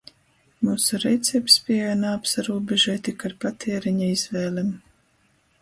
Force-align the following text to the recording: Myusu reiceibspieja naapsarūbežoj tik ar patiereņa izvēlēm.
Myusu 0.67 0.95
reiceibspieja 1.01 1.91
naapsarūbežoj 1.99 2.97
tik 3.09 3.29
ar 3.31 3.39
patiereņa 3.45 4.09
izvēlēm. 4.17 4.77